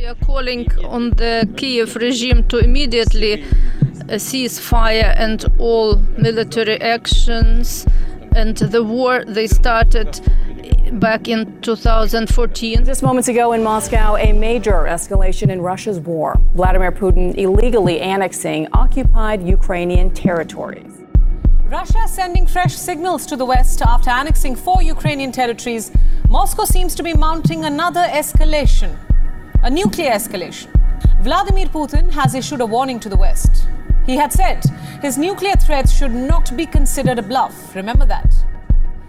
[0.00, 3.44] We are calling on the Kiev regime to immediately
[4.08, 7.84] uh, cease fire and all military actions
[8.34, 10.18] and the war they started
[10.92, 12.82] back in 2014.
[12.86, 16.40] Just moments ago in Moscow, a major escalation in Russia's war.
[16.54, 20.94] Vladimir Putin illegally annexing occupied Ukrainian territories.
[21.68, 25.92] Russia sending fresh signals to the West after annexing four Ukrainian territories.
[26.30, 28.96] Moscow seems to be mounting another escalation,
[29.62, 30.68] a nuclear escalation.
[31.22, 33.66] Vladimir Putin has issued a warning to the West.
[34.06, 34.64] He had said
[35.02, 37.74] his nuclear threats should not be considered a bluff.
[37.74, 38.30] Remember that.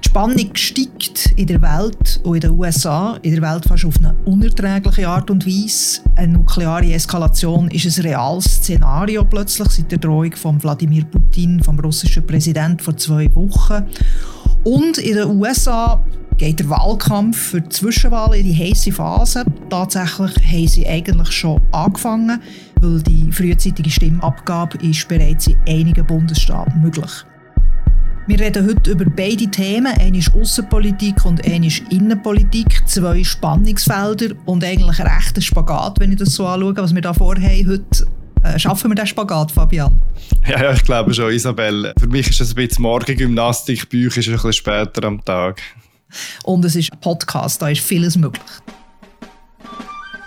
[0.04, 3.96] Die Spannung steigt in der Welt und in den USA, in der Welt fast auf
[4.00, 6.02] eine unerträgliche Art und Weise.
[6.18, 11.80] Eine nukleare Eskalation ist ein reales Szenario plötzlich seit der Drohung von Wladimir Putin, vom
[11.80, 13.86] russischen Präsident, vor zwei Wochen.
[14.66, 16.04] Und in den USA
[16.42, 19.46] geht der Wahlkampf für die Zwischenwahl in die heiße Phase.
[19.70, 22.42] Tatsächlich haben sie eigentlich schon angefangen,
[22.80, 27.12] weil die frühzeitige Stimmabgabe ist bereits in einigen Bundesstaaten möglich.
[28.26, 29.94] Wir reden heute über beide Themen.
[30.00, 32.88] Eine ist Außenpolitik und eine ist Innenpolitik.
[32.88, 37.14] Zwei Spannungsfelder und eigentlich ein rechter Spagat, wenn ich das so anschaue, was wir da
[37.14, 37.68] vorhaben.
[37.68, 38.08] Heute
[38.44, 40.02] äh, schaffen wir den Spagat, Fabian?
[40.48, 41.94] Ja, ja, ich glaube schon, Isabel.
[42.00, 45.24] Für mich ist es ein bisschen Morgengymnastik, bei euch ist es ein bisschen später am
[45.24, 45.62] Tag.
[46.44, 48.44] Und es ist ein Podcast, da ist vieles möglich.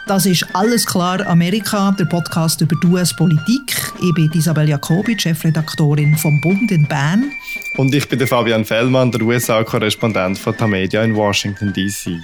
[0.06, 3.92] Das ist «Alles klar Amerika», der Podcast über die US-Politik.
[4.02, 7.32] Ich bin Isabel Jacobi, Chefredaktorin vom Bund in Bern.
[7.78, 12.20] Und ich bin Fabian Fellmann, der USA-Korrespondent von Tamedia in Washington, D.C.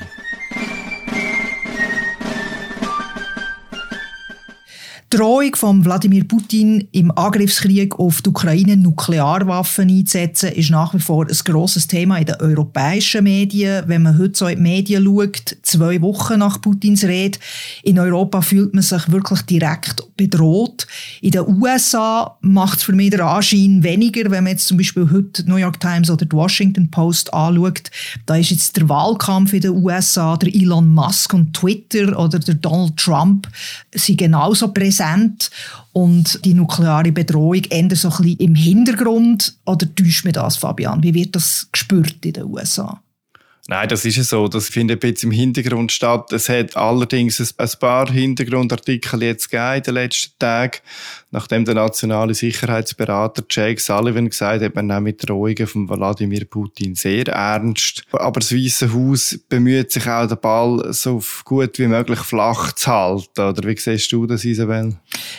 [5.11, 11.27] Drohung von Wladimir Putin im Angriffskrieg auf die Ukraine Nuklearwaffen einzusetzen, ist nach wie vor
[11.27, 13.83] ein grosses Thema in den europäischen Medien.
[13.89, 17.41] Wenn man heute so in die Medien schaut, zwei Wochen nach Putins Rede,
[17.83, 20.86] in Europa fühlt man sich wirklich direkt bedroht.
[21.22, 25.11] In den USA macht es für mich den Anschein weniger, wenn man jetzt zum Beispiel
[25.11, 27.90] heute die New York Times oder die Washington Post anschaut.
[28.27, 32.55] Da ist jetzt der Wahlkampf in den USA, der Elon Musk und Twitter oder der
[32.55, 33.48] Donald Trump
[33.92, 35.50] sind genauso präsent präsent
[35.92, 39.55] und die nukleare Bedrohung eher so ein bisschen im Hintergrund?
[39.66, 41.02] Oder täuscht mir das, Fabian?
[41.02, 43.02] Wie wird das gespürt in den USA?
[43.68, 44.48] Nein, das ist so.
[44.48, 46.33] Das findet ein bisschen im Hintergrund statt.
[46.33, 50.78] Es hat allerdings ein paar Hintergrundartikel jetzt gegeben in den letzten Tagen,
[51.30, 56.95] nachdem der nationale Sicherheitsberater Jake Sullivan gesagt hat, man nehme die Drohungen von Wladimir Putin
[56.95, 58.02] sehr ernst.
[58.13, 62.91] Aber das Weiße Haus bemüht sich auch, den Ball so gut wie möglich flach zu
[62.91, 63.41] halten.
[63.41, 64.96] Oder wie siehst du das, Isabel?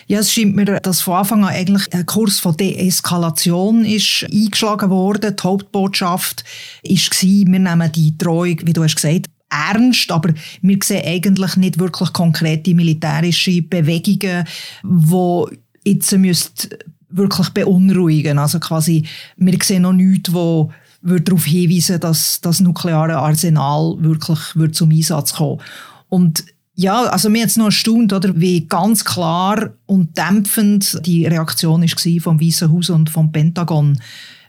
[0.08, 4.90] Ja, es scheint mir, dass von Anfang an eigentlich ein Kurs von Deeskalation ist eingeschlagen
[4.90, 5.36] worden.
[5.36, 6.44] Die Hauptbotschaft
[6.84, 11.80] war, wir nehmen die Drohung, wie du hast gesagt, ernst, aber wir sehen eigentlich nicht
[11.80, 14.46] wirklich konkrete militärische Bewegungen,
[14.84, 16.78] die jetzt müsst
[17.10, 18.40] wirklich beunruhigen.
[18.40, 19.06] Also quasi,
[19.38, 20.72] wir sehen noch nichts, wo
[21.02, 25.60] würde darauf hinweisen, dass das nukleare Arsenal wirklich wird zum Einsatz kommen.
[26.10, 31.82] Und ja, also mir jetzt noch erstaunt, oder, wie ganz klar und dämpfend die Reaktion
[31.82, 34.00] war vom Weißen Haus und vom Pentagon.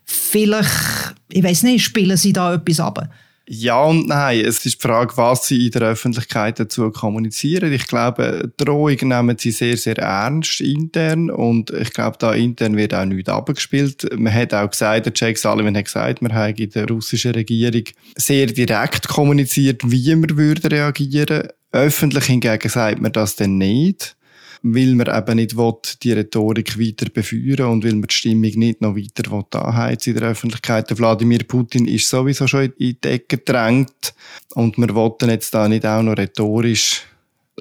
[0.05, 3.09] Vielleicht, ich weiß nicht, spielen sie da etwas ab?
[3.55, 4.47] Ja und nein.
[4.47, 7.71] Es ist die Frage, was sie in der Öffentlichkeit dazu kommunizieren.
[7.71, 12.95] Ich glaube, Drohung nehmen sie sehr, sehr ernst intern und ich glaube, da intern wird
[12.95, 14.09] auch nichts abgespielt.
[14.19, 17.85] Man hat auch gesagt, der Jake Sullivan hat gesagt, man habe in der russischen Regierung
[18.17, 21.49] sehr direkt kommuniziert, wie man würde reagieren.
[21.73, 24.17] Öffentlich hingegen sagt man das dann nicht
[24.63, 28.81] weil man eben nicht will, die Rhetorik weiter befeuern und weil man die Stimmung nicht
[28.81, 30.89] noch weiter anheizen in der Öffentlichkeit.
[30.89, 34.15] Der Wladimir Putin ist sowieso schon in die Ecke gedrängt
[34.55, 37.03] und wir wollten jetzt da nicht auch noch rhetorisch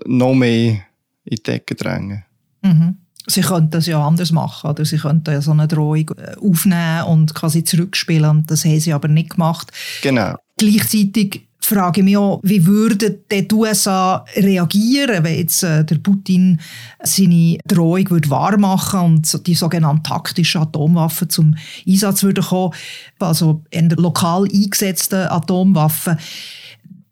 [0.05, 0.83] noch mehr
[1.25, 2.23] in die Ecke drängen.
[2.61, 2.97] Mhm.
[3.27, 4.83] Sie könnten das ja anders machen, oder?
[4.83, 8.45] Sie könnten ja so eine Drohung äh, aufnehmen und quasi zurückspielen.
[8.47, 9.71] Das haben sie aber nicht gemacht.
[10.01, 10.35] Genau.
[10.57, 16.59] Gleichzeitig frage ich mich auch, wie würden die USA reagieren, wenn jetzt äh, der Putin
[17.03, 21.55] seine Drohung würde wahrmachen und die sogenannten taktischen Atomwaffen zum
[21.87, 22.73] Einsatz würden kommen,
[23.19, 26.17] also in der lokal eingesetzten Atomwaffen.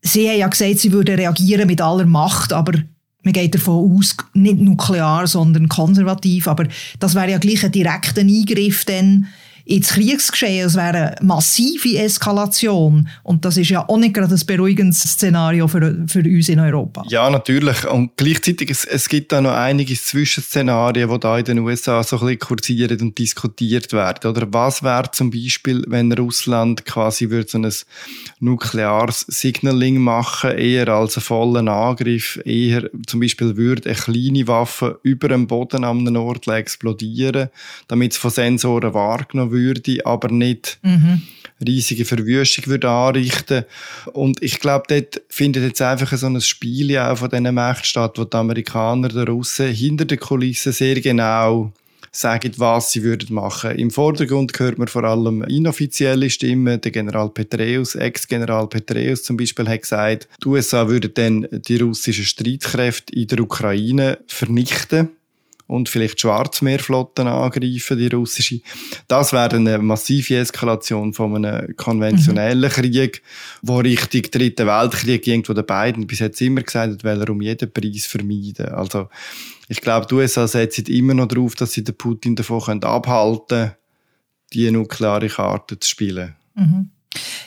[0.02, 2.74] Sie haben ja gesagt, sie würden reagieren mit aller Macht, aber
[3.24, 6.68] man geht davon aus, nicht nuklear, sondern konservativ, aber
[7.00, 9.28] das wäre ja gleich ein direkter Eingriff dann
[9.70, 10.66] ins Kriegsgeschehen.
[10.66, 13.08] Es wäre eine massive Eskalation.
[13.22, 17.04] Und das ist ja auch nicht gerade ein beruhigendes Szenario für, für uns in Europa.
[17.08, 17.86] Ja, natürlich.
[17.86, 22.18] Und gleichzeitig, es, es gibt da noch einige Zwischenszenarien, die da in den USA so
[22.18, 24.32] ein bisschen kursiert und diskutiert werden.
[24.32, 27.72] Oder was wäre zum Beispiel, wenn Russland quasi würde so ein
[28.40, 35.00] nukleares Signaling machen, eher als einen vollen Angriff, eher zum Beispiel würde eine kleine Waffe
[35.04, 37.50] über dem Boden an einem Ort explodieren,
[37.88, 41.22] damit es von Sensoren wahrgenommen würde, aber nicht mhm.
[41.66, 43.66] riesige Verwüstung würde anrichten.
[44.14, 48.18] Und ich glaube, dort findet jetzt einfach so ein Spiel auch von diesen Mächten statt,
[48.18, 51.72] wo die Amerikaner, die Russen hinter den Kulissen sehr genau
[52.12, 53.78] sagen, was sie würden machen.
[53.78, 56.82] Im Vordergrund hört man vor allem inoffizielle Stimmen.
[56.82, 62.26] Der General Petraeus, Ex-General Petraeus zum Beispiel, hat gesagt, die USA würden dann die russischen
[62.26, 65.10] Streitkräfte in der Ukraine vernichten
[65.70, 68.60] und vielleicht die Schwarzmeerflotten angreifen, die russische.
[69.08, 72.74] Das wäre eine massive Eskalation von einem konventionellen mhm.
[72.74, 73.22] Krieg,
[73.62, 77.30] wo Richtung Dritten Weltkrieg ging, wo der Biden bis jetzt immer gesagt hat, will er
[77.30, 78.70] um jeden Preis vermeiden.
[78.70, 79.10] Also
[79.68, 83.72] ich glaube, die USA setzen immer noch darauf, dass sie den Putin davon abhalten können,
[84.52, 86.36] die nukleare Karte zu spielen.
[86.56, 86.90] Mhm.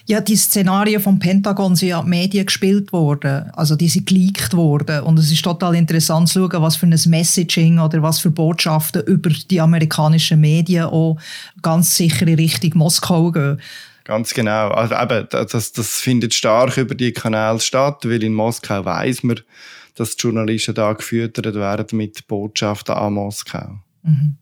[0.07, 4.55] Ja, die Szenarien vom Pentagon sind ja in Medien gespielt worden, also die sind geleakt
[4.55, 8.31] worden und es ist total interessant zu schauen, was für ein Messaging oder was für
[8.31, 11.19] Botschaften über die amerikanischen Medien auch
[11.63, 13.61] ganz sicher in Richtung Moskau gehen.
[14.05, 14.71] Ganz genau.
[14.71, 19.41] Also eben, das, das findet stark über die Kanäle statt, weil in Moskau weiß man,
[19.95, 23.79] dass die Journalisten da gefüttert werden mit Botschaften an Moskau.
[24.03, 24.37] Mhm.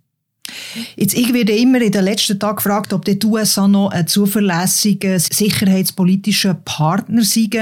[0.96, 5.18] Jetzt, ich werde immer in den letzten Tagen gefragt, ob die USA noch ein zuverlässiger
[5.18, 7.56] sicherheitspolitischer Partner sind.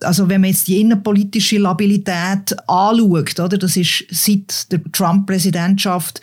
[0.00, 6.20] Also wenn man jetzt die innenpolitische Labilität anschaut, oder, das ist seit der Trump-Präsidentschaft,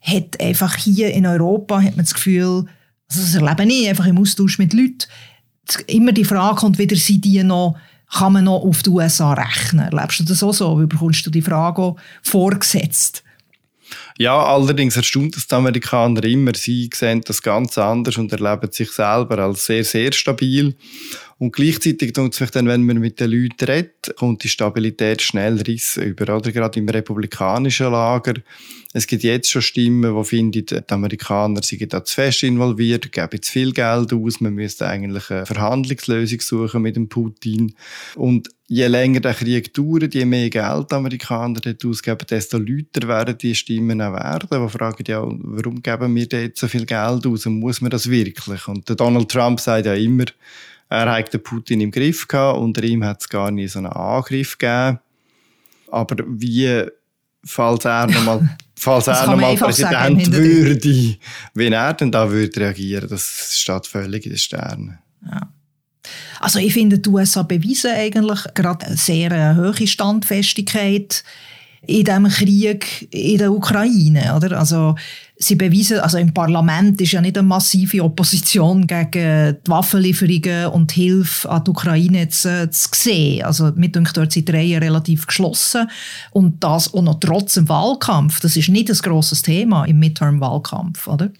[0.00, 2.66] hat einfach hier in Europa hat man das Gefühl,
[3.08, 5.06] also das erlebe ich einfach im Austausch mit Leuten,
[5.86, 7.76] immer die Frage kommt wieder, sind die noch,
[8.12, 9.88] kann man noch auf die USA rechnen?
[9.90, 10.80] Erlebst du das auch so?
[10.80, 13.24] Wie bekommst du die Frage auch vorgesetzt?
[14.18, 16.52] Ja, allerdings erstaunt es die Amerikaner immer.
[16.54, 20.76] Sie sehen das ganz anders und erleben sich selber als sehr, sehr stabil.
[21.44, 25.20] Und gleichzeitig tut es mich dann, wenn man mit den Leuten redet, kommt die Stabilität
[25.20, 26.34] schnell Riss über.
[26.34, 28.32] Oder gerade im republikanischen Lager.
[28.94, 33.42] Es gibt jetzt schon Stimmen, die finden, die Amerikaner seien da zu fest involviert, geben
[33.42, 37.74] zu viel Geld aus, man müsste eigentlich eine Verhandlungslösung suchen mit dem Putin.
[38.14, 43.06] Und je länger der Krieg dauert, je mehr Geld die Amerikaner dort ausgeben, desto lauter
[43.06, 47.26] werden die Stimmen auch werden, die fragen ja, warum geben wir dort so viel Geld
[47.26, 48.66] aus und muss man das wirklich?
[48.66, 50.24] Und Donald Trump sagt ja immer,
[50.94, 53.88] er hat den Putin im Griff gehabt, unter ihm hat es gar nie so einen
[53.88, 54.98] Angriff gegeben.
[55.90, 56.84] Aber wie,
[57.44, 61.16] falls er nochmal falls er nochmal Präsident würde,
[61.54, 64.98] wie er denn da würde reagieren, das steht völlig in den Sternen.
[65.26, 65.48] Ja.
[66.40, 71.24] Also ich finde, die USA beweisen eigentlich gerade eine sehr äh, hohe Standfestigkeit
[71.86, 74.34] in diesem Krieg in der Ukraine.
[74.36, 74.58] Oder?
[74.58, 74.96] Also
[75.36, 80.92] sie beweisen, also im Parlament ist ja nicht eine massive Opposition gegen die Waffenlieferungen und
[80.92, 83.42] Hilfe an die Ukraine zu, zu sehen.
[83.42, 85.88] Also mir denkt, dort sind die Reihen relativ geschlossen
[86.30, 88.40] und das auch noch trotz dem Wahlkampf.
[88.40, 91.30] Das ist nicht ein grosses Thema im Midterm-Wahlkampf, oder?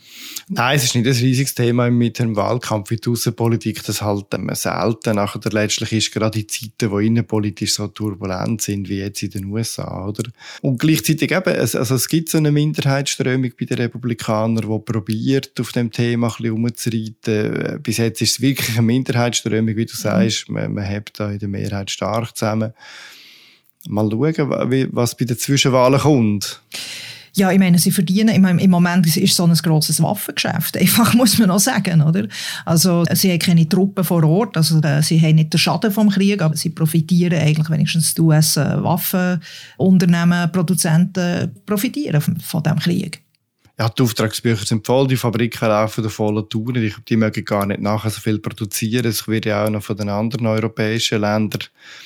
[0.49, 3.85] Nein, es ist nicht ein riesiges Thema im Midterm-Wahlkampf wie die Außenpolitik.
[3.85, 5.17] Das halt selten.
[5.17, 9.45] Nachher letztlich ist gerade die Zeiten, wo innenpolitisch so turbulent sind wie jetzt in den
[9.47, 10.25] USA, oder?
[10.63, 15.73] Und gleichzeitig eben, also es gibt so eine Minderheitsströmung bei den Republikaner, die probiert, auf
[15.73, 17.83] dem Thema ein bisschen umzureiten.
[17.83, 19.99] Bis jetzt ist es wirklich eine Minderheitsströmung, wie du mhm.
[19.99, 20.49] sagst.
[20.49, 22.73] Man, man hebt da in der Mehrheit stark zusammen.
[23.87, 26.63] Mal schauen, was bei den Zwischenwahlen kommt.
[27.37, 30.77] Ja, ich meine, sie verdienen, ich meine, im Moment ist es so ein grosses Waffengeschäft,
[30.81, 32.29] einfach muss man auch sagen, oder?
[32.65, 36.11] Also, sie haben keine Truppen vor Ort, also äh, sie haben nicht den Schaden vom
[36.11, 43.24] Krieg, aber sie profitieren eigentlich wenigstens die US-Waffenunternehmen, Produzenten profitieren von, von diesem Krieg
[43.77, 46.83] ja, die Auftragsbücher sind voll, die Fabriken laufen der vollen Touren.
[46.83, 49.07] Ich, die mögen gar nicht nachher so viel produzieren.
[49.07, 51.65] Es wird ja auch noch von den anderen europäischen Ländern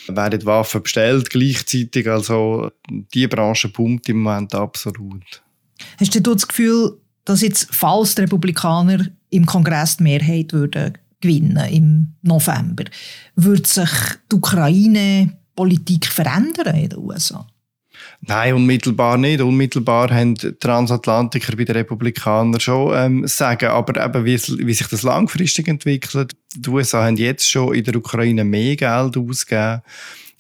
[0.09, 2.09] werden Waffen bestellt gleichzeitig.
[2.09, 5.43] Also die Branche pumpt im Moment absolut.
[6.01, 11.69] Hast du das Gefühl, dass jetzt, falls die Republikaner im Kongress die Mehrheit würden gewinnen
[11.71, 12.85] im November,
[13.37, 13.91] würde sich
[14.33, 17.47] die Ukraine-Politik verändern in den USA?
[18.21, 19.41] Nein, unmittelbar nicht.
[19.41, 25.03] Unmittelbar haben Transatlantiker bei den Republikanern schon ähm, sagen, aber eben, wie, wie, sich das
[25.03, 26.33] langfristig entwickelt.
[26.55, 29.83] Die USA haben jetzt schon in der Ukraine mehr Geld ausgegeben,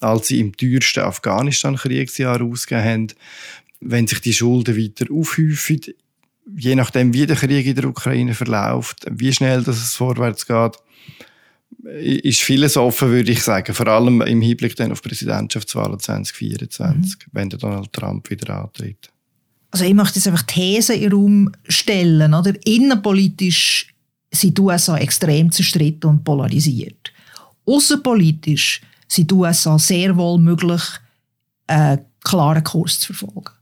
[0.00, 3.06] als sie im teuersten Afghanistan-Kriegsjahr ausgegeben haben.
[3.80, 5.80] Wenn sich die Schulden weiter aufhäufen,
[6.56, 10.76] je nachdem, wie der Krieg in der Ukraine verläuft, wie schnell dass es vorwärts geht,
[11.84, 13.74] ist vieles offen, würde ich sagen.
[13.74, 17.30] Vor allem im Hinblick dann auf Präsidentschaftswahlen 2024, mhm.
[17.32, 19.10] wenn der Donald Trump wieder antritt.
[19.70, 22.34] Also ich möchte jetzt einfach These in den Raum stellen.
[22.34, 22.54] Oder?
[22.66, 23.94] Innenpolitisch
[24.30, 27.12] sind die USA extrem zerstritten und polarisiert.
[27.66, 30.82] Außenpolitisch sind die USA sehr wohl möglich,
[31.66, 33.52] einen klaren Kurs zu verfolgen.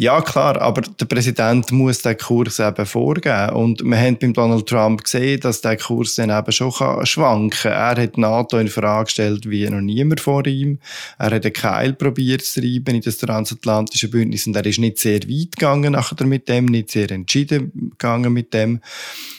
[0.00, 3.50] Ja, klar, aber der Präsident muss den Kurs eben vorgeben.
[3.50, 6.70] Und wir haben beim Donald Trump gesehen, dass der Kurs dann eben schon
[7.04, 7.72] schwanken kann.
[7.72, 10.78] Er hat die NATO in Frage gestellt wie noch niemand vor ihm.
[11.18, 14.98] Er hat einen Keil probiert zu treiben in das transatlantische Bündnis und er ist nicht
[15.00, 18.80] sehr weit gegangen nachher mit dem, nicht sehr entschieden gegangen mit dem.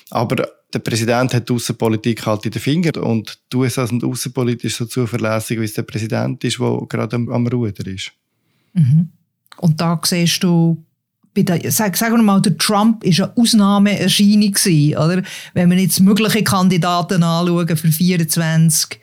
[0.10, 4.76] Aber der Präsident hat die Außenpolitik halt in den Fingern und die USA sind außenpolitisch
[4.76, 8.12] so zuverlässig, wie es der Präsident ist, der gerade am, am Ruder ist.
[8.74, 9.12] Mhm.
[9.60, 10.84] Und da siehst du,
[11.34, 14.56] bei der, sag, sagen wir mal, der Trump ist eine Ausnahmeerscheinung
[14.98, 15.22] oder?
[15.54, 19.00] Wenn wir jetzt mögliche Kandidaten anschauen für 24,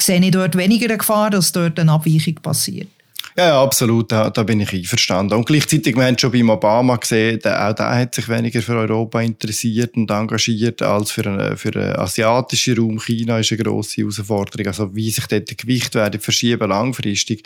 [0.00, 2.88] sehe ich dort weniger Gefahr, dass dort eine Abweichung passiert.
[3.36, 5.34] Ja, ja, absolut, da, da bin ich einverstanden.
[5.34, 9.22] Und gleichzeitig, wir haben schon beim Obama gesehen, auch der hat sich weniger für Europa
[9.22, 12.98] interessiert und engagiert als für, einen, für einen asiatischen Raum.
[12.98, 14.66] China ist eine grosse Herausforderung.
[14.66, 17.44] Also wie sich dort die Gewicht werden verschieben langfristig,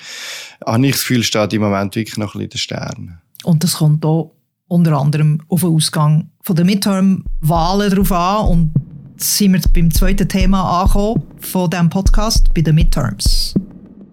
[0.64, 3.18] habe ich das Gefühl, steht im Moment wirklich noch ein bisschen in den.
[3.44, 4.32] Und das kommt auch
[4.68, 8.74] unter anderem auf den Ausgang der Midterm-Wahlen drauf an und
[9.18, 13.54] sind wir beim zweiten Thema angekommen von diesem Podcast, bei den Midterms.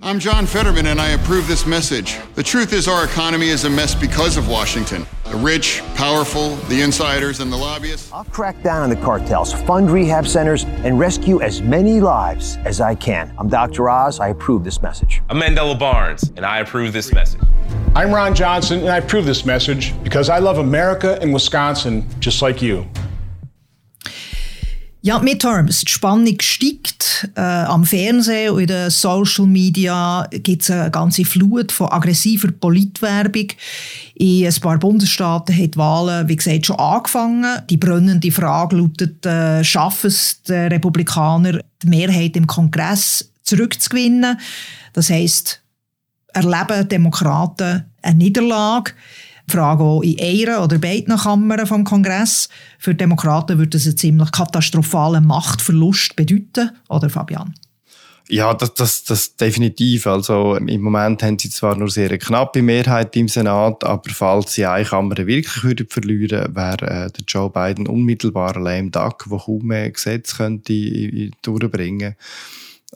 [0.06, 2.18] I'm John Fetterman, and I approve this message.
[2.36, 5.08] The truth is, our economy is a mess because of Washington.
[5.32, 8.12] The rich, powerful, the insiders, and the lobbyists.
[8.12, 12.82] I'll crack down on the cartels, fund rehab centers, and rescue as many lives as
[12.82, 13.34] I can.
[13.38, 13.90] I'm Dr.
[13.90, 14.20] Oz.
[14.20, 15.22] I approve this message.
[15.30, 17.40] I'm Mandela Barnes, and I approve this message.
[17.96, 22.42] I'm Ron Johnson, and I approve this message because I love America and Wisconsin just
[22.42, 22.86] like you.
[25.06, 27.30] Ja, Midterms, die Spannung steigt.
[27.36, 32.54] Äh, am Fernsehen und in den Social Media gibt es eine ganze Flut von aggressiver
[32.54, 33.50] Politwerbung.
[34.16, 37.46] In ein paar Bundesstaaten haben die Wahlen, wie gesagt, schon angefangen.
[37.70, 44.40] Die brennende Frage lautet, äh, schaffen es die Republikaner, die Mehrheit im Kongress zurückzugewinnen?
[44.94, 45.64] Das heisst,
[46.30, 48.94] erleben Demokraten eine Niederlage?
[49.48, 52.50] Frage auch in einer oder beiden Kammern vom Kongress.
[52.80, 57.54] Für Demokraten würde das einen ziemlich katastrophalen Machtverlust bedeuten, oder Fabian?
[58.30, 60.08] Ja, das, das, das definitiv.
[60.08, 64.66] Also im Moment haben sie zwar nur sehr knappe Mehrheit im Senat, aber falls sie
[64.66, 69.38] eine Kammer wirklich würden verlieren, wäre äh, der Joe Biden unmittelbar ein lame duck, der
[69.40, 72.16] kaum mehr Gesetze könnte durchbringen.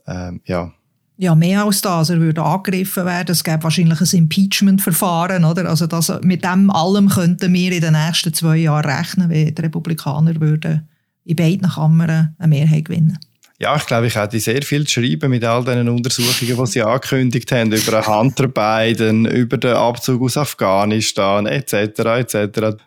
[0.07, 0.71] Ähm, ja,
[1.17, 2.09] ja, mehr als das.
[2.09, 3.31] Er würde angegriffen werden.
[3.31, 5.67] Es gäbe wahrscheinlich ein Impeachment-Verfahren, oder?
[5.67, 9.61] Also das, mit dem allem könnten wir in den nächsten zwei Jahren rechnen, wenn die
[9.61, 10.87] Republikaner würden
[11.25, 13.17] in beiden Kammern eine Mehrheit gewinnen.
[13.59, 16.83] Ja, ich glaube, ich hätte sehr viel zu schreiben mit all diesen Untersuchungen, die sie
[16.83, 22.77] angekündigt haben, über Hunter Biden, über den Abzug aus Afghanistan, etc., etc.,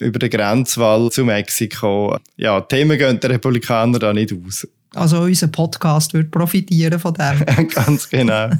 [0.00, 2.18] über den Grenzwall zu Mexiko.
[2.36, 4.68] Ja, Themen gehen der Republikaner da nicht aus.
[4.94, 7.68] Also unser Podcast wird profitieren von dem.
[7.74, 8.50] Ganz genau.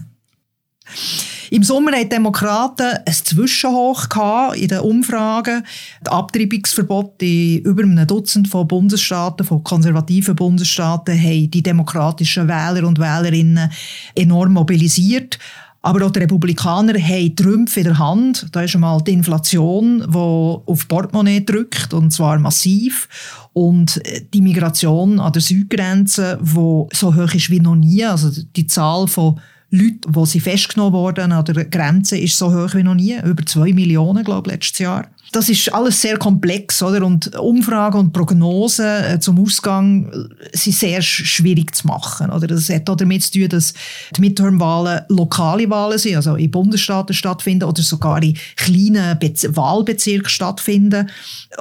[1.51, 4.07] Im Sommer hatten die Demokraten ein Zwischenhoch
[4.55, 5.65] in den Umfragen.
[6.03, 12.87] Das Abtreibungsverbot in über einem Dutzend von Bundesstaaten, von konservativen Bundesstaaten, haben die demokratischen Wähler
[12.87, 13.71] und Wählerinnen
[14.15, 15.39] enorm mobilisiert.
[15.81, 18.49] Aber auch die Republikaner haben Trümpfe in der Hand.
[18.53, 23.09] Da ist einmal die Inflation, die auf Portemonnaie drückt, und zwar massiv.
[23.53, 24.01] Und
[24.35, 26.55] die Migration an der Südgrenze, die
[26.97, 28.05] so hoch ist wie noch nie.
[28.05, 32.75] Also die Zahl von Leuten, die sie festgenommen wurden an der Grenze, ist so hoch
[32.75, 33.19] wie noch nie.
[33.23, 37.05] Über zwei Millionen, glaube ich, letztes Jahr das ist alles sehr komplex, oder?
[37.05, 42.47] Und Umfragen und Prognosen äh, zum Ausgang äh, sind sehr schwierig zu machen, oder?
[42.47, 43.75] Das hat auch damit zu tun, dass
[44.17, 50.31] die Midterm-Wahlen lokale Wahlen sind, also in Bundesstaaten stattfinden oder sogar in kleinen Be Wahlbezirken
[50.31, 51.11] stattfinden.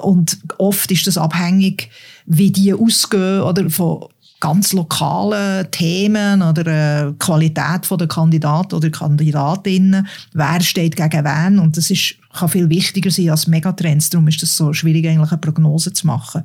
[0.02, 1.90] Und oft ist das abhängig,
[2.26, 3.70] wie die ausgehen, oder?
[3.70, 4.06] Von
[4.40, 10.08] ganz lokalen Themen oder äh, Qualität von der Kandidaten oder Kandidatinnen.
[10.34, 11.60] Wer steht gegen wen?
[11.60, 14.10] Und das ist, kann viel wichtiger sein als Megatrends.
[14.10, 16.44] Darum ist es so schwierig, eigentlich eine Prognose zu machen.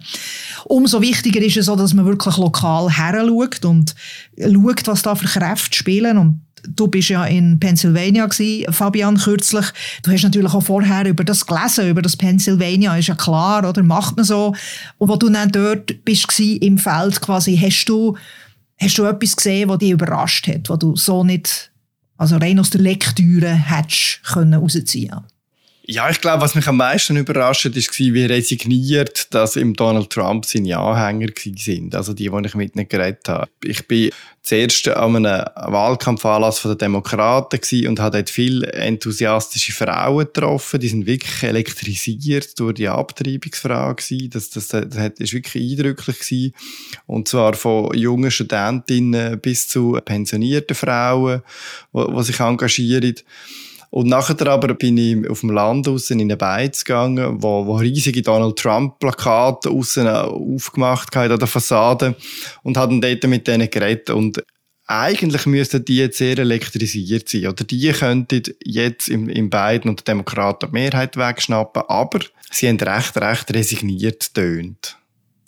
[0.64, 3.94] Umso wichtiger ist es auch, dass man wirklich lokal her schaut und
[4.38, 6.16] schaut, was da für Kräfte spielen.
[6.16, 9.66] Und du bist ja in Pennsylvania gewesen, Fabian, kürzlich.
[10.02, 13.82] Du hast natürlich auch vorher über das gelesen, über das Pennsylvania, ist ja klar, oder?
[13.82, 14.54] Macht man so.
[14.98, 18.16] Und wo du dann dort bist im Feld quasi, hast du,
[18.80, 21.70] hast du etwas gesehen, was dich überrascht hat, was du so nicht,
[22.16, 25.20] also rein aus der Lektüre hättest können rausziehen
[25.92, 30.08] Ja, ich glaube, was mich am meisten überrascht hat, ist, wie resigniert dass im Donald
[30.08, 31.94] Trump seine Anhänger sind.
[31.94, 33.50] Also die, die ich mit ihnen geredet habe.
[33.62, 40.80] Ich bin zuerst an einem Wahlkampfanlass der Demokraten und habe dort viele enthusiastische Frauen getroffen.
[40.80, 44.28] Die sind wirklich elektrisiert durch die Abtreibungsfrage.
[44.30, 46.54] Das, das, das war wirklich eindrücklich.
[47.04, 51.42] Und zwar von jungen Studentinnen bis zu pensionierten Frauen,
[51.92, 53.16] die sich engagieren.
[53.92, 57.76] Und nachher aber bin ich auf dem Land aussen in eine Beiz gegangen, wo, wo
[57.76, 62.16] riesige Donald Trump Plakate aussen aufgemacht haben an der Fassade
[62.62, 64.42] und haben dort mit denen geredet und
[64.86, 67.48] eigentlich müssten die jetzt sehr elektrisiert sein.
[67.48, 72.20] Oder die könnten jetzt im, im beiden und der Demokraten die Mehrheit wegschnappen, aber
[72.50, 74.96] sie haben recht, recht resigniert tönt.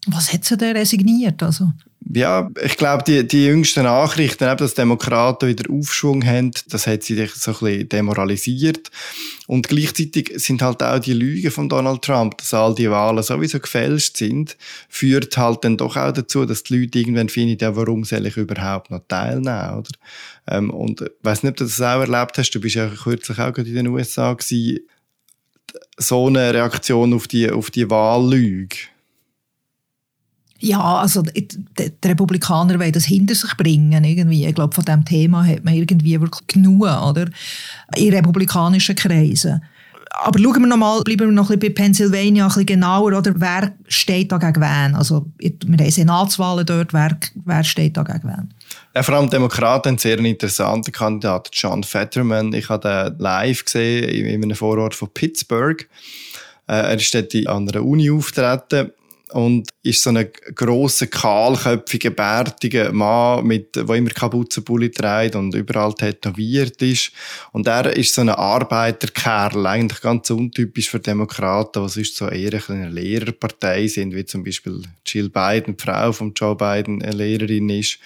[0.07, 1.43] Was hat sie denn resigniert?
[1.43, 1.73] Also?
[2.13, 7.03] Ja, ich glaube, die, die jüngsten Nachrichten, eben, dass Demokraten wieder Aufschwung haben, das hat
[7.03, 8.91] sie so ein bisschen demoralisiert.
[9.47, 13.59] Und gleichzeitig sind halt auch die Lügen von Donald Trump, dass all die Wahlen sowieso
[13.59, 14.57] gefälscht sind,
[14.89, 18.37] führt halt dann doch auch dazu, dass die Leute irgendwann finden, ja, warum soll ich
[18.37, 19.91] überhaupt noch teilnehmen, oder?
[20.47, 23.39] Ähm, und ich weiss nicht, ob du das auch erlebt hast, du bist ja kürzlich
[23.39, 24.81] auch in den USA gewesen,
[25.97, 28.77] so eine Reaktion auf die, auf die Wahllüge.
[30.61, 34.47] Ja, also die, die Republikaner wollen das hinter sich bringen irgendwie.
[34.47, 37.27] Ich glaube, von diesem Thema hat man irgendwie wirklich genug, oder?
[37.97, 39.63] In republikanischen Kreisen.
[40.17, 43.19] Aber schauen wir noch mal, bleiben wir noch ein bisschen bei Pennsylvania ein bisschen genauer,
[43.19, 43.33] oder?
[43.37, 44.95] Wer steht da gegen wen?
[44.95, 48.55] Also, wir haben Senatswahlen dort, wer, wer steht da gegen wen?
[48.95, 52.53] Ja, vor allem Demokraten einen sehr interessanten Kandidat, John Fetterman.
[52.53, 55.83] Ich habe den live gesehen in einem Vorort von Pittsburgh.
[56.69, 58.93] Äh, er ist dort an einer Uni auftreten
[59.35, 65.93] und ist so ein grosser, kahlköpfiger, bärtiger Mann, mit, der immer Kapuzenpulli trägt und überall
[65.93, 67.11] tätowiert ist.
[67.51, 72.61] Und er ist so ein Arbeiterkerl, eigentlich ganz untypisch für Demokraten, was ist so eher
[72.69, 77.71] eine Lehrerpartei sind, wie zum Beispiel Jill Biden, die Frau von Joe Biden, eine Lehrerin
[77.71, 77.99] ist.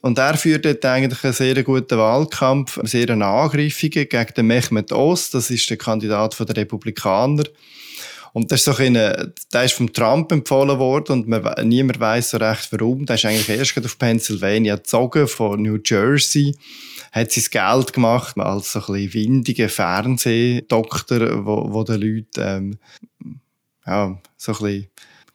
[0.00, 4.92] Und er führt dort eigentlich einen sehr guten Wahlkampf, einen sehr angriffigen gegen den Mehmet
[4.92, 7.44] Oz, das ist der Kandidat der Republikaner.
[8.32, 12.30] Und das ist so ein, der ist vom Trump empfohlen worden und man, niemand weiß
[12.30, 13.06] so recht warum.
[13.06, 16.54] Der ist eigentlich erst auf Pennsylvania gezogen, von New Jersey
[17.12, 22.78] hat sein Geld gemacht als so ein bisschen windiger Fernsehdoktor, wo, wo den Leuten ähm,
[23.86, 24.86] ja, so ein bisschen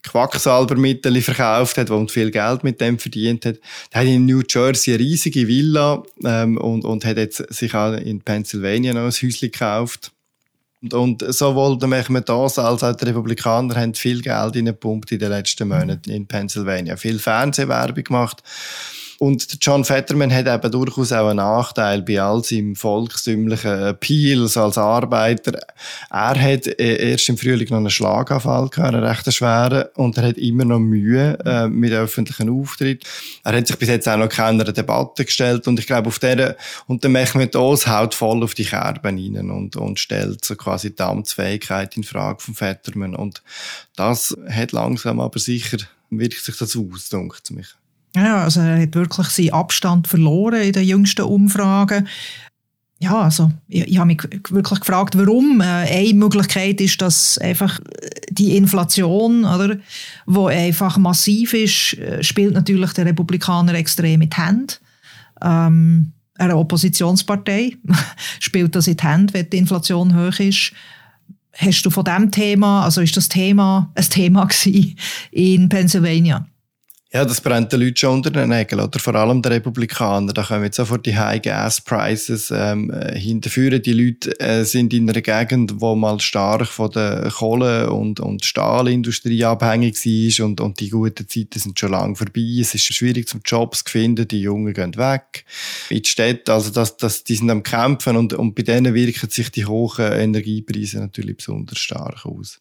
[0.03, 3.59] Quacksalbermittel verkauft hat, und viel Geld mit dem verdient hat.
[3.91, 7.93] Der hat in New Jersey eine riesige Villa ähm, und, und hat jetzt sich auch
[7.93, 10.11] in Pennsylvania noch ein Häuschen gekauft.
[10.91, 14.67] Und, sowohl der Mehmet Oz als auch die Republikaner haben viel Geld in
[15.11, 16.95] in den letzten Monaten in Pennsylvania.
[16.95, 18.43] Viel Fernsehwerbung gemacht.
[19.17, 24.77] Und John Fetterman hat eben durchaus auch einen Nachteil bei all seinem volkstümlichen Appeals als
[24.77, 25.59] Arbeiter.
[26.09, 30.27] Er hat äh, erst im Frühling noch einen Schlaganfall gehabt, einen recht schweren, und er
[30.27, 33.05] hat immer noch Mühe äh, mit öffentlichen Auftritt.
[33.43, 36.57] Er hat sich bis jetzt auch noch keiner Debatte gestellt und ich glaube auf der
[36.87, 40.93] und der Mehmet Oz haut voll auf die Kerben rein und, und stellt so quasi
[40.93, 43.41] die Amtsfähigkeit in Frage von Fetterman und
[43.95, 45.77] das hat langsam aber sicher
[46.09, 47.67] wirkt sich das aus, denkt mich.
[48.15, 52.07] Ja, also er hat wirklich seinen Abstand verloren in den jüngsten Umfragen.
[52.99, 55.59] Ja, also ich, ich habe mich wirklich gefragt, warum.
[55.59, 57.79] Äh, eine Möglichkeit ist, dass einfach
[58.29, 59.77] die Inflation, oder,
[60.25, 64.79] wo einfach massiv ist, äh, spielt natürlich der Republikaner extrem mit Hand.
[65.41, 67.75] Ähm, eine Oppositionspartei
[68.39, 70.71] spielt das in die Hand, wenn die Inflation hoch ist.
[71.53, 74.47] Hast du von dem Thema, also ist das Thema ein Thema
[75.31, 76.45] in Pennsylvania?
[77.15, 80.33] Ja, das brennt den Leuten schon unter den Nägeln, oder vor allem der Republikaner.
[80.33, 83.81] Da kommen jetzt sofort die High Gas Prices ähm, hinterführen.
[83.81, 88.43] Die Leute äh, sind in einer Gegend, wo mal stark von der Kohle- und, und
[88.43, 92.57] Stahlindustrie abhängig war und, und die guten Zeiten sind schon lange vorbei.
[92.59, 95.45] Es ist schwierig zum Jobs zu finden, die Jungen gehen weg.
[95.89, 99.29] In die Städte, also das, das, die sind am Kämpfen und, und bei denen wirken
[99.29, 102.59] sich die hohen Energiepreise natürlich besonders stark aus.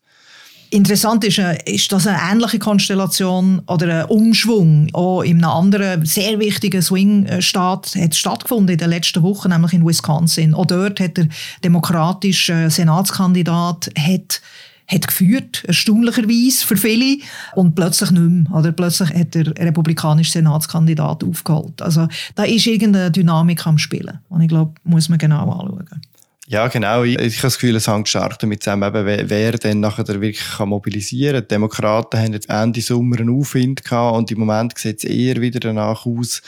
[0.74, 6.04] Interessant ist, äh, ist das eine ähnliche Konstellation oder ein Umschwung auch in einem anderen
[6.04, 10.52] sehr wichtigen Swing-Staat hat stattgefunden in den letzten Wochen, nämlich in Wisconsin.
[10.52, 11.28] Auch dort hat der
[11.62, 14.40] demokratische Senatskandidat hat
[14.86, 17.18] hat geführt, erstaunlicherweise für viele,
[17.54, 18.52] und plötzlich nicht mehr.
[18.52, 21.80] Oder plötzlich hat der republikanische Senatskandidat aufgeholt.
[21.80, 24.18] Also da ist irgendeine Dynamik am Spielen.
[24.28, 26.02] Und ich glaube, muss man genau anschauen.
[26.46, 27.04] Ja, genau.
[27.04, 30.06] Ich, ich habe das Gefühl, es hängt stark damit zusammen, eben, wer, wer dann nachher
[30.06, 31.42] wirklich kann mobilisieren kann.
[31.42, 35.40] Die Demokraten haben jetzt Ende Sommer einen Aufwind gehabt und im Moment sieht es eher
[35.40, 36.42] wieder danach aus.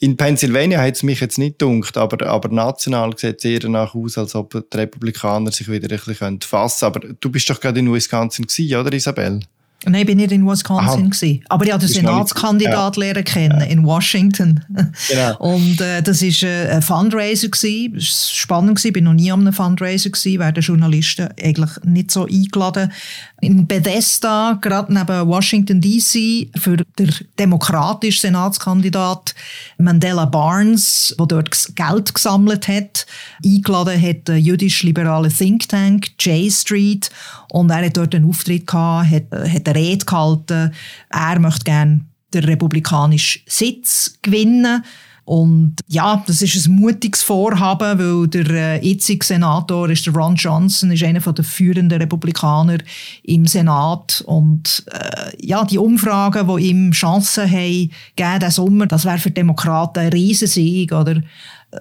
[0.00, 3.94] In Pennsylvania hat es mich jetzt nicht dunkt, aber, aber national sieht es eher danach
[3.94, 7.04] aus, als ob die Republikaner sich wieder ein bisschen fassen können.
[7.04, 9.40] Aber du bist doch gerade in Wisconsin gewesen, oder Isabel?
[9.86, 13.22] Nein, ich bin nicht in Wisconsin gewesen, aber ich habe den Senatskandidat ja.
[13.22, 13.66] kennen ja.
[13.66, 14.64] in Washington.
[15.08, 15.36] Genau.
[15.38, 17.96] Und äh, das ist äh, ein Fundraiser gewesen.
[17.96, 18.86] Es war spannend gewesen.
[18.88, 22.92] Ich bin noch nie an einem Fundraiser gewesen, werden Journalisten eigentlich nicht so eingeladen.
[23.40, 29.34] In Bethesda, gerade neben Washington D.C., für den demokratischen Senatskandidat
[29.78, 33.06] Mandela Barnes, der dort Geld gesammelt hat,
[33.44, 37.10] eingeladen hat der jüdisch-liberale Think Tank J Street
[37.50, 40.72] und er hat dort einen Auftritt gehabt, hat, äh, hat Rede gehalten.
[41.10, 42.00] Er möchte gerne
[42.32, 44.84] den republikanischen Sitz gewinnen.
[45.26, 50.34] Und ja, das ist ein mutiges Vorhaben, weil der äh, jetzige Senator ist der Ron
[50.34, 52.76] Johnson, ist einer der führenden Republikaner
[53.22, 54.22] im Senat.
[54.26, 59.30] Und äh, ja, die Umfragen, die ihm Chancen haben, gegeben diesen Sommer, das wäre für
[59.30, 61.22] Demokraten ein Riesensieg, oder?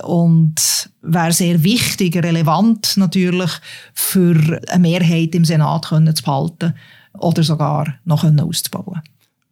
[0.02, 3.52] und wäre sehr wichtig, relevant natürlich
[3.94, 6.74] für eine Mehrheit im Senat können zu behalten
[7.20, 9.02] oder sogar noch auszubauen.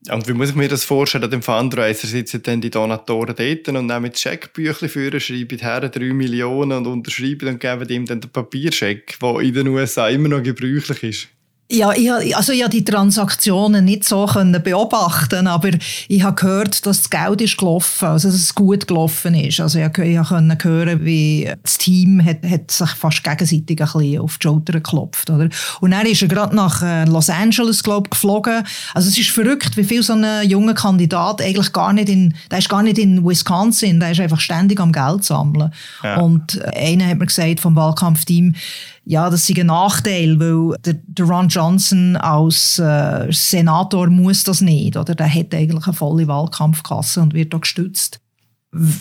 [0.09, 1.29] Und wie muss ich mir das vorstellen?
[1.29, 6.79] Dem Fundraiser sitzen dann die Donatoren dort und nehmen Scheckbüchlein für, schreiben her 3 Millionen
[6.79, 11.03] und unterschreiben und geben ihm dann den Papierscheck, der in den USA immer noch gebräuchlich
[11.03, 11.27] ist.
[11.71, 15.69] Ja, ich, also ich habe die Transaktionen nicht so können beobachten, aber
[16.09, 19.61] ich habe gehört, dass das Geld ist gelaufen, also dass es gut gelaufen ist.
[19.61, 24.37] Also ich, konnte hören, wie das Team hat, hat sich fast gegenseitig ein bisschen auf
[24.37, 25.47] die Schulter geklopft, oder?
[25.79, 28.63] Und dann ist er gerade nach äh, Los Angeles, glaube ich, geflogen.
[28.93, 32.59] Also es ist verrückt, wie viel so ein junger Kandidat eigentlich gar nicht in, der
[32.59, 35.71] ist gar nicht in Wisconsin, der ist einfach ständig am Geld sammeln.
[36.03, 36.19] Ja.
[36.19, 38.55] Und einer hat mir gesagt vom Wahlkampfteam,
[39.03, 44.61] ja, das ist ein Nachteil, weil der, der Ron Johnson als äh, Senator muss das
[44.61, 45.15] nicht, oder?
[45.15, 48.19] Der hat eigentlich eine volle Wahlkampfkasse und wird auch gestützt.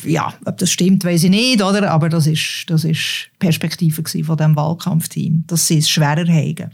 [0.05, 1.91] Ja, ob das stimmt, weiß ich nicht, oder?
[1.91, 6.73] Aber das ist, das ist Perspektive von dem Wahlkampfteam, dass sie es schwerer haben.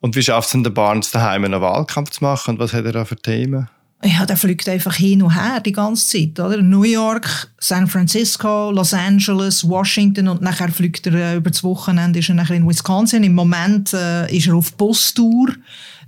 [0.00, 2.52] Und wie schafft es denn der Barnes daheim einen Wahlkampf zu machen?
[2.52, 3.68] Und was hat er da für Themen?
[4.04, 6.60] Ja, der fliegt einfach hin und her die ganze Zeit, oder?
[6.60, 12.18] New York, San Francisco, Los Angeles, Washington und nachher fliegt er äh, über das Wochenende
[12.18, 13.22] ist er nachher in Wisconsin.
[13.22, 15.50] Im Moment äh, ist er auf Bustour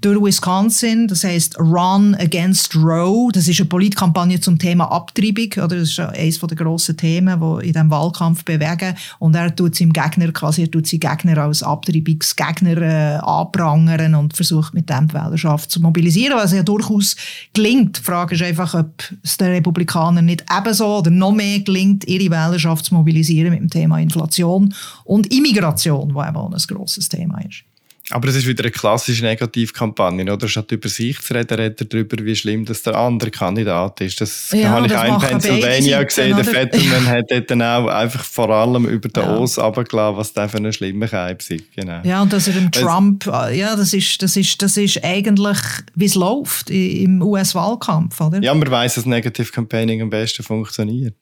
[0.04, 1.08] durch Wisconsin.
[1.08, 3.30] Das heißt Run Against Roe.
[3.32, 5.50] Das ist eine Politkampagne zum Thema Abtreibung.
[5.56, 8.94] Oder das ist eines der grossen Themen, die in diesem Wahlkampf bewegen.
[9.18, 14.36] Und er tut seinem Gegner quasi, er tut seinen Gegner als Abtreibungsgegner äh, anprangern und
[14.36, 17.16] versucht mit dem die Wählerschaft zu mobilisieren, was ja durchaus
[17.54, 17.98] gelingt.
[17.98, 22.30] Die Frage ist einfach, ob es den Republikanern nicht ebenso oder noch mehr gelingt, ihre
[22.30, 27.38] Wählerschaft zu mobilisieren mit dem Thema Inflation und Immigration, wo eben auch ein grosses Thema
[27.38, 27.64] ist.
[28.10, 30.46] Aber es ist wieder eine klassische Negativkampagne, oder?
[30.46, 34.20] Statt über sich zu reden, redet er darüber, wie schlimm das der andere Kandidat ist.
[34.20, 36.36] Das ja, habe ich auch in Pennsylvania gesehen.
[36.36, 39.36] Der Fetterman hat dort dann auch einfach vor allem über den ja.
[39.38, 41.72] Os runtergelassen, was da für eine schlimme Keib ist.
[41.74, 42.00] Genau.
[42.04, 45.58] Ja, und dass er dem Trump, ja, das ist, das ist, das ist eigentlich,
[45.94, 48.42] wie es läuft im US-Wahlkampf, oder?
[48.42, 51.16] Ja, man weiß, dass Negative Campaigning am besten funktioniert.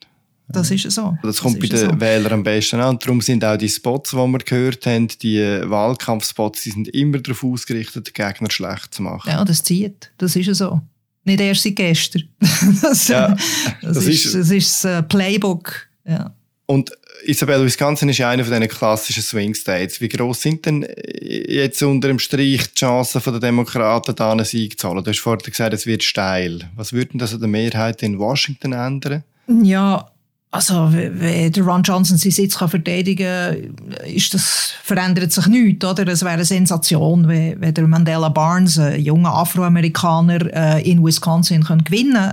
[0.53, 1.17] Das ist so.
[1.23, 2.01] Das kommt das bei den so.
[2.01, 2.91] Wählern am besten an.
[2.91, 7.19] Und darum sind auch die Spots, die wir gehört haben, die Wahlkampfspots, die sind immer
[7.19, 9.31] darauf ausgerichtet, den Gegner schlecht zu machen.
[9.31, 10.13] Ja, das zieht.
[10.19, 10.81] Das ist so.
[11.25, 12.29] Nicht erst seit gestern.
[12.83, 13.37] das, ja,
[13.81, 15.89] das, das ist, ist, das ist das Playbook.
[16.05, 16.35] Ja.
[16.67, 16.91] Und
[17.25, 20.01] Isabel Wisconsin ist ja einer von diesen klassischen Swing States.
[20.01, 20.87] Wie groß sind denn
[21.21, 25.05] jetzt unter dem Strich die Chancen der Demokraten, da einen Sieg zu holen?
[25.05, 26.71] Du hast vorhin gesagt, es wird steil.
[26.75, 29.23] Was würde das an der Mehrheit in Washington ändern?
[29.63, 30.11] Ja,
[30.55, 36.07] also, wenn der Ron Johnson seinen Sitz kann verteidigen kann, das, verändert sich nichts, oder?
[36.09, 41.63] Es wäre eine Sensation, wenn, wenn der Mandela Barnes, ein junger Afroamerikaner, äh, in Wisconsin
[41.63, 42.33] gewinnen könnte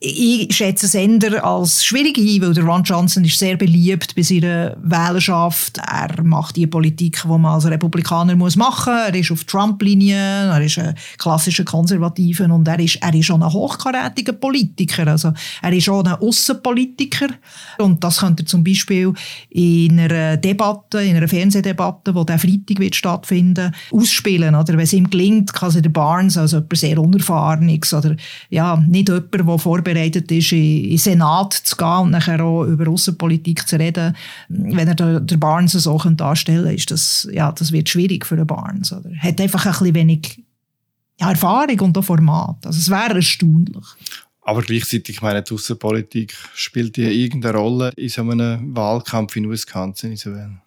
[0.00, 4.22] ich schätze es eher als schwierig ein, weil der Ron Johnson ist sehr beliebt bei
[4.22, 5.78] seiner Wählerschaft.
[5.78, 9.08] Er macht die Politik, die man als Republikaner muss machen muss.
[9.08, 13.42] Er ist auf Trump-Linie, er ist ein klassischer Konservativer und er ist, er ist schon
[13.42, 15.08] ein hochkarätiger Politiker.
[15.08, 15.32] Also,
[15.62, 17.28] er ist auch ein Aussenpolitiker.
[17.78, 19.12] Und das könnte er zum Beispiel
[19.50, 24.54] in einer Debatte, in einer Fernsehdebatte, die der Freitag wird stattfinden, ausspielen.
[24.54, 28.14] Oder wenn es ihm gelingt, kann sich der Barnes, also jemand sehr Unerfahrenes oder,
[28.48, 32.64] ja, nicht jemand, der vor vorbereitet ist, in den Senat zu gehen und nachher auch
[32.64, 34.16] über Außenpolitik zu reden.
[34.48, 38.46] Wenn er den Barnes so darstellen könnte, ist das, ja, das wird schwierig für den
[38.46, 38.92] Barnes.
[38.92, 39.10] Oder?
[39.10, 40.42] Er hat einfach ein bisschen wenig
[41.20, 42.66] ja, Erfahrung und auch Format.
[42.66, 43.86] Also es wäre erstaunlich.
[44.42, 49.50] Aber gleichzeitig, ich meine, die Außenpolitik spielt die irgendeine Rolle in so einem Wahlkampf in
[49.50, 50.58] Wisconsin, Isabel?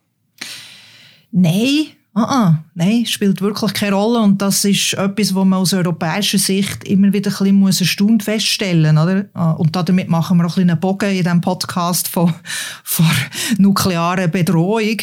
[1.31, 4.19] Nein, uh -uh, nein, spielt wirklich keine Rolle.
[4.19, 8.95] Und das ist etwas, was man aus europäischer Sicht immer wieder ein bisschen erstaunt feststellen
[8.95, 9.25] muss.
[9.33, 12.33] Ah, und damit machen wir auch ein einen Bogen in diesem Podcast von,
[12.83, 13.05] von
[13.57, 14.97] nuklearen Bedrohung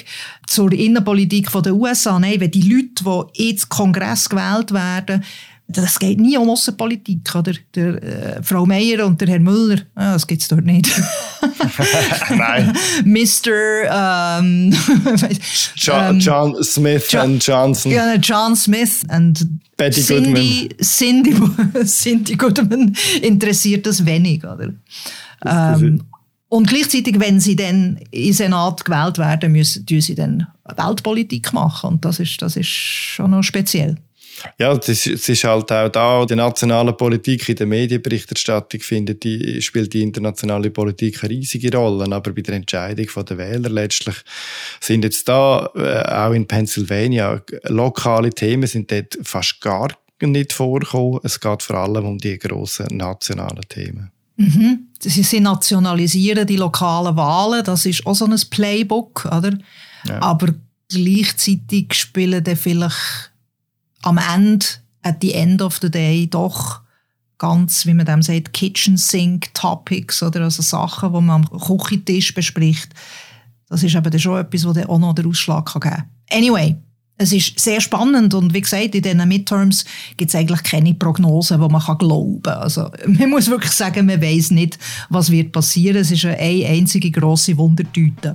[0.46, 2.18] zur Innenpolitik der USA.
[2.18, 5.24] Nein, wenn die Leute, die ins Kongress gewählt werden,
[5.70, 7.52] das geht nie um Außenpolitik, oder?
[7.74, 10.88] Der, äh, Frau Meier und der Herr Müller, ah, das gibt es dort nicht.
[12.30, 12.72] Nein.
[13.04, 14.40] Mr.
[14.40, 14.72] Ähm,
[15.76, 17.92] John, ähm, John Smith John, und Johnson.
[17.92, 21.36] Ja, John Smith und Betty Cindy, Cindy,
[21.84, 24.72] Cindy Goodman interessiert das wenig, oder?
[25.44, 26.02] Ähm,
[26.48, 31.90] und gleichzeitig, wenn sie dann in Senat gewählt werden, müssen sie dann Weltpolitik machen.
[31.90, 33.96] Und das ist, das ist schon noch speziell.
[34.58, 39.92] Ja, es ist halt auch da, die nationale Politik in der Medienberichterstattung findet, die, spielt
[39.92, 42.04] die internationale Politik eine riesige Rolle.
[42.12, 44.16] Aber bei der Entscheidung der Wähler letztlich
[44.80, 49.88] sind jetzt da, äh, auch in Pennsylvania, lokale Themen sind dort fast gar
[50.20, 51.20] nicht vorgekommen.
[51.22, 54.10] Es geht vor allem um die grossen nationalen Themen.
[54.36, 54.88] Mhm.
[55.00, 59.56] Sie, sie nationalisieren die lokalen Wahlen, das ist auch so ein Playbook, oder?
[60.06, 60.22] Ja.
[60.22, 60.54] Aber
[60.88, 63.32] gleichzeitig spielen dann vielleicht
[64.02, 64.66] am Ende,
[65.02, 66.80] at the end of the day, doch
[67.38, 72.34] ganz, wie man dem sagt, Kitchen Sink Topics oder also Sachen, die man am Küchentisch
[72.34, 72.90] bespricht.
[73.68, 76.04] Das ist eben schon etwas, das auch noch den Ausschlag geben kann.
[76.30, 76.76] Anyway,
[77.16, 79.84] es ist sehr spannend und wie gesagt, in diesen Midterms
[80.16, 82.58] gibt es eigentlich keine Prognosen, die man kann glauben kann.
[82.58, 84.78] Also, man muss wirklich sagen, man weiß nicht,
[85.10, 85.96] was wird passieren.
[85.96, 88.34] Es ist eine einzige grosse Wundertüte.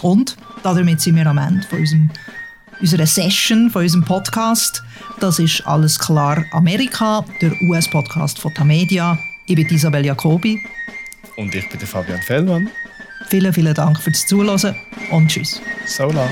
[0.00, 2.10] Und damit sind wir am Ende von unserem
[2.80, 4.82] unserer Session von unserem Podcast.
[5.20, 9.18] Das ist Alles klar Amerika, der US-Podcast von Tamedia.
[9.46, 10.60] Ich bin Isabel Jacobi.
[11.36, 12.70] Und ich bin der Fabian Fellmann.
[13.28, 14.74] Vielen, vielen Dank fürs Zuhören
[15.10, 15.60] und tschüss.
[15.86, 16.30] So lang.